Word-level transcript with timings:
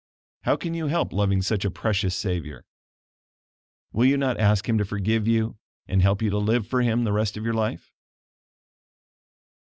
How 0.45 0.55
can 0.55 0.73
you 0.73 0.87
help 0.87 1.13
loving 1.13 1.43
such 1.43 1.63
a 1.63 1.69
precious 1.69 2.15
Savior? 2.15 2.65
Will 3.93 4.05
you 4.07 4.17
not 4.17 4.39
ask 4.39 4.67
Him 4.67 4.79
to 4.79 4.83
forgive 4.83 5.27
you 5.27 5.59
and 5.87 6.01
help 6.01 6.23
you 6.23 6.31
to 6.31 6.39
live 6.39 6.65
for 6.65 6.81
Him 6.81 7.03
the 7.03 7.13
rest 7.13 7.37
of 7.37 7.43
your 7.45 7.53
life? 7.53 7.93